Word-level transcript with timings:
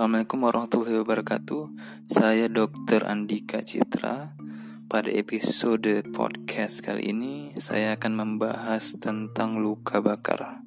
Assalamualaikum 0.00 0.48
warahmatullahi 0.48 0.96
wabarakatuh. 1.04 1.62
Saya 2.08 2.48
Dr. 2.48 3.04
Andika 3.04 3.60
Citra. 3.60 4.32
Pada 4.88 5.12
episode 5.12 6.08
podcast 6.16 6.80
kali 6.80 7.12
ini, 7.12 7.52
saya 7.60 8.00
akan 8.00 8.16
membahas 8.16 8.96
tentang 8.96 9.60
luka 9.60 10.00
bakar. 10.00 10.64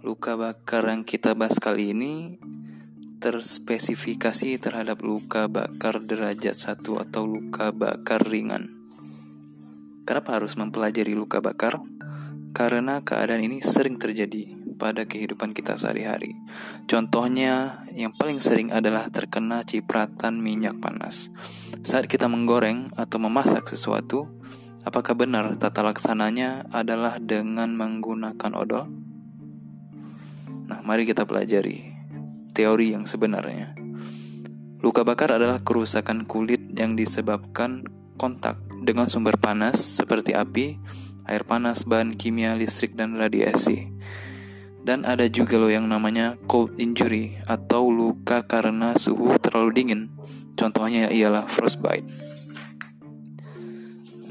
Luka 0.00 0.40
bakar 0.40 0.88
yang 0.88 1.04
kita 1.04 1.36
bahas 1.36 1.60
kali 1.60 1.92
ini 1.92 2.40
terspesifikasi 3.20 4.56
terhadap 4.56 5.04
luka 5.04 5.44
bakar 5.44 6.00
derajat 6.00 6.56
1 6.56 6.80
atau 6.80 7.28
luka 7.28 7.76
bakar 7.76 8.24
ringan. 8.24 8.72
Kenapa 10.08 10.40
harus 10.40 10.56
mempelajari 10.56 11.12
luka 11.12 11.44
bakar? 11.44 11.84
Karena 12.56 13.04
keadaan 13.04 13.44
ini 13.44 13.60
sering 13.60 14.00
terjadi 14.00 14.57
pada 14.78 15.04
kehidupan 15.04 15.52
kita 15.52 15.74
sehari-hari. 15.74 16.38
Contohnya, 16.86 17.82
yang 17.92 18.14
paling 18.14 18.38
sering 18.38 18.70
adalah 18.70 19.10
terkena 19.10 19.66
cipratan 19.66 20.38
minyak 20.38 20.78
panas. 20.78 21.34
Saat 21.82 22.06
kita 22.06 22.30
menggoreng 22.30 22.94
atau 22.94 23.18
memasak 23.18 23.66
sesuatu, 23.66 24.30
apakah 24.86 25.18
benar 25.18 25.58
tata 25.58 25.82
laksananya 25.82 26.70
adalah 26.70 27.18
dengan 27.18 27.74
menggunakan 27.74 28.52
odol? 28.54 28.86
Nah, 30.70 30.80
mari 30.86 31.04
kita 31.04 31.26
pelajari 31.26 31.98
teori 32.54 32.94
yang 32.94 33.04
sebenarnya. 33.04 33.78
Luka 34.78 35.02
bakar 35.02 35.34
adalah 35.34 35.58
kerusakan 35.58 36.22
kulit 36.26 36.62
yang 36.78 36.94
disebabkan 36.94 37.82
kontak 38.14 38.58
dengan 38.82 39.10
sumber 39.10 39.38
panas 39.38 39.78
seperti 39.78 40.34
api, 40.34 40.78
air 41.26 41.42
panas, 41.46 41.86
bahan 41.86 42.14
kimia, 42.18 42.58
listrik, 42.58 42.98
dan 42.98 43.14
radiasi. 43.14 43.94
Dan 44.88 45.04
ada 45.04 45.28
juga 45.28 45.60
loh 45.60 45.68
yang 45.68 45.84
namanya 45.84 46.40
cold 46.48 46.80
injury 46.80 47.36
atau 47.44 47.92
luka 47.92 48.48
karena 48.48 48.96
suhu 48.96 49.36
terlalu 49.36 49.76
dingin. 49.76 50.08
Contohnya 50.56 51.12
ialah 51.12 51.44
frostbite. 51.44 52.08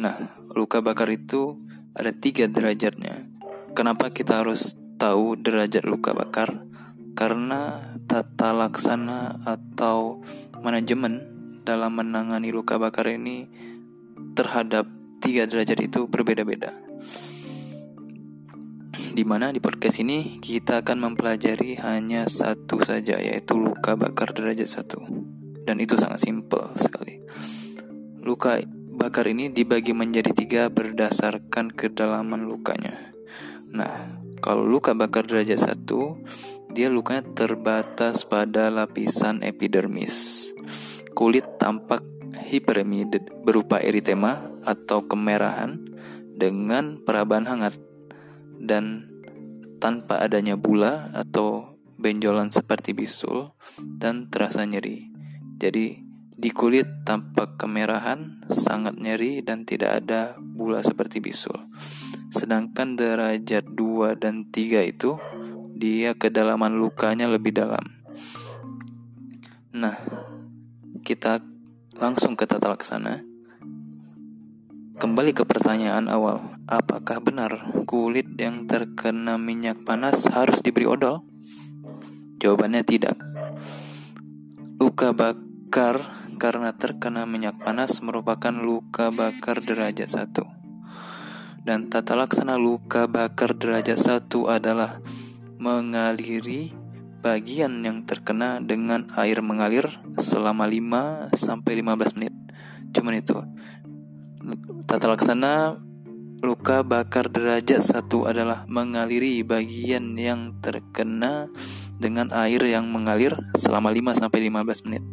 Nah, 0.02 0.18
luka 0.58 0.82
bakar 0.82 1.14
itu 1.14 1.62
ada 1.94 2.10
tiga 2.10 2.50
derajatnya. 2.50 3.30
Kenapa 3.78 4.10
kita 4.10 4.42
harus 4.42 4.74
tahu 4.98 5.38
derajat 5.38 5.86
luka 5.86 6.18
bakar? 6.18 6.66
Karena 7.14 7.94
tata 8.10 8.50
laksana 8.50 9.38
atau 9.46 10.26
manajemen 10.66 11.22
dalam 11.70 11.94
menangani 12.02 12.50
luka 12.50 12.82
bakar 12.82 13.14
ini 13.14 13.46
terhadap 14.34 14.90
tiga 15.22 15.46
derajat 15.46 15.86
itu 15.86 16.10
berbeda-beda 16.10 16.74
di 19.18 19.26
mana 19.26 19.50
di 19.50 19.58
podcast 19.58 19.98
ini 20.06 20.38
kita 20.38 20.86
akan 20.86 21.10
mempelajari 21.10 21.74
hanya 21.82 22.30
satu 22.30 22.86
saja 22.86 23.18
yaitu 23.18 23.58
luka 23.58 23.98
bakar 23.98 24.30
derajat 24.30 24.70
satu 24.70 25.02
dan 25.66 25.82
itu 25.82 25.98
sangat 25.98 26.22
simpel 26.22 26.70
sekali. 26.78 27.18
Luka 28.22 28.62
bakar 28.94 29.26
ini 29.26 29.50
dibagi 29.50 29.98
menjadi 29.98 30.38
tiga 30.38 30.64
berdasarkan 30.70 31.74
kedalaman 31.74 32.46
lukanya. 32.46 32.94
Nah, 33.74 34.22
kalau 34.38 34.62
luka 34.70 34.94
bakar 34.94 35.26
derajat 35.26 35.66
satu 35.66 36.22
dia 36.70 36.94
lukanya 36.94 37.26
terbatas 37.34 38.22
pada 38.22 38.70
lapisan 38.70 39.42
epidermis. 39.42 40.54
Kulit 41.18 41.58
tampak 41.58 42.06
hiperemid 42.38 43.34
berupa 43.42 43.82
eritema 43.82 44.54
atau 44.62 45.10
kemerahan 45.10 45.82
dengan 46.38 47.02
perabahan 47.02 47.50
hangat 47.50 47.87
dan 48.62 49.10
tanpa 49.78 50.22
adanya 50.22 50.58
bula 50.58 51.14
atau 51.14 51.78
benjolan 51.98 52.54
seperti 52.54 52.94
bisul 52.94 53.54
dan 53.82 54.30
terasa 54.30 54.66
nyeri. 54.66 55.10
Jadi 55.58 56.06
di 56.38 56.54
kulit 56.54 57.02
tampak 57.02 57.58
kemerahan, 57.58 58.46
sangat 58.46 58.94
nyeri 59.02 59.42
dan 59.42 59.66
tidak 59.66 60.06
ada 60.06 60.38
bula 60.38 60.86
seperti 60.86 61.18
bisul. 61.18 61.58
Sedangkan 62.30 62.94
derajat 62.94 63.66
2 63.74 64.22
dan 64.22 64.46
3 64.54 64.86
itu 64.86 65.18
dia 65.74 66.14
kedalaman 66.14 66.78
lukanya 66.78 67.26
lebih 67.26 67.58
dalam. 67.58 67.82
Nah, 69.74 69.98
kita 71.02 71.42
langsung 71.98 72.38
ke 72.38 72.46
tata 72.46 72.70
laksana. 72.70 73.26
Kembali 74.98 75.30
ke 75.30 75.46
pertanyaan 75.46 76.10
awal, 76.10 76.50
apakah 76.66 77.22
benar 77.22 77.86
kulit 77.86 78.26
yang 78.42 78.66
terkena 78.66 79.38
minyak 79.38 79.86
panas 79.86 80.26
harus 80.26 80.66
diberi 80.66 80.90
odol? 80.90 81.22
Jawabannya 82.42 82.82
tidak. 82.82 83.14
Luka 84.82 85.14
bakar 85.14 86.02
karena 86.42 86.74
terkena 86.74 87.30
minyak 87.30 87.62
panas 87.62 88.02
merupakan 88.02 88.50
luka 88.50 89.14
bakar 89.14 89.62
derajat 89.62 90.10
satu. 90.10 90.50
Dan 91.62 91.94
tata 91.94 92.18
laksana 92.18 92.58
luka 92.58 93.06
bakar 93.06 93.54
derajat 93.54 94.02
satu 94.02 94.50
adalah 94.50 94.98
mengaliri 95.62 96.74
bagian 97.22 97.86
yang 97.86 98.02
terkena 98.10 98.58
dengan 98.66 99.06
air 99.14 99.46
mengalir 99.46 99.94
selama 100.18 100.66
5 100.66 101.38
sampai 101.38 101.86
15 101.86 102.18
menit. 102.18 102.34
Cuman 102.98 103.14
itu. 103.22 103.38
Tata 104.86 105.10
laksana 105.10 105.82
luka 106.46 106.86
bakar 106.86 107.34
derajat 107.34 107.82
satu 107.82 108.30
adalah 108.30 108.70
mengaliri 108.70 109.42
bagian 109.42 110.14
yang 110.14 110.62
terkena 110.62 111.50
dengan 111.98 112.30
air 112.30 112.62
yang 112.62 112.86
mengalir 112.94 113.34
selama 113.58 113.90
5 113.90 114.22
sampai 114.22 114.46
15 114.46 114.86
menit. 114.86 115.04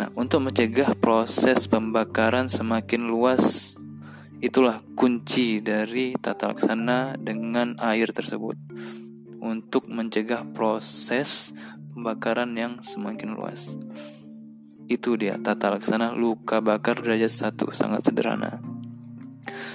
Nah, 0.00 0.08
untuk 0.16 0.40
mencegah 0.48 0.96
proses 0.96 1.68
pembakaran 1.68 2.48
semakin 2.48 3.12
luas 3.12 3.76
itulah 4.40 4.80
kunci 4.96 5.60
dari 5.60 6.16
tata 6.16 6.50
laksana 6.50 7.20
dengan 7.20 7.76
air 7.78 8.10
tersebut 8.10 8.56
untuk 9.44 9.92
mencegah 9.92 10.48
proses 10.56 11.52
pembakaran 11.92 12.56
yang 12.56 12.80
semakin 12.80 13.36
luas. 13.36 13.76
Itu 14.92 15.16
dia 15.16 15.40
tata 15.40 15.72
laksana 15.72 16.12
luka 16.12 16.60
bakar 16.60 17.00
derajat 17.00 17.56
1 17.56 17.72
sangat 17.72 18.04
sederhana. 18.04 18.60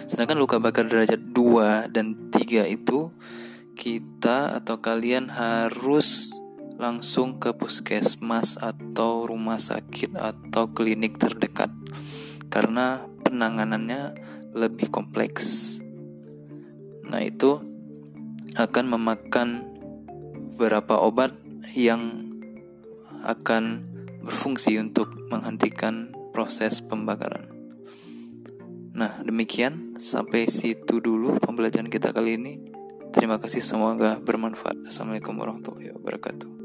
Sedangkan 0.05 0.37
luka 0.37 0.61
bakar 0.61 0.85
derajat 0.85 1.33
2 1.33 1.89
dan 1.89 2.29
3 2.29 2.69
itu 2.69 3.09
kita 3.73 4.53
atau 4.61 4.77
kalian 4.77 5.33
harus 5.33 6.37
langsung 6.77 7.41
ke 7.41 7.57
puskesmas 7.57 8.61
atau 8.61 9.25
rumah 9.25 9.57
sakit 9.57 10.13
atau 10.13 10.69
klinik 10.69 11.17
terdekat 11.17 11.73
karena 12.53 13.09
penanganannya 13.25 14.13
lebih 14.53 14.93
kompleks. 14.93 15.77
Nah, 17.09 17.25
itu 17.25 17.57
akan 18.53 18.85
memakan 18.85 19.65
beberapa 20.53 21.01
obat 21.01 21.33
yang 21.73 22.29
akan 23.25 23.96
berfungsi 24.27 24.75
untuk 24.75 25.15
menghentikan 25.31 26.11
proses 26.35 26.83
pembakaran. 26.83 27.47
Nah, 28.91 29.23
demikian 29.23 29.95
sampai 29.95 30.51
situ 30.51 30.99
dulu 30.99 31.39
pembelajaran 31.39 31.87
kita 31.87 32.11
kali 32.11 32.35
ini. 32.35 32.53
Terima 33.15 33.39
kasih 33.39 33.63
semoga 33.63 34.19
bermanfaat. 34.19 34.83
Assalamualaikum 34.83 35.39
warahmatullahi 35.39 35.95
wabarakatuh. 35.95 36.56